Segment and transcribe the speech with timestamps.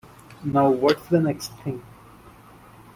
[0.43, 1.83] Now, what’s the next thing?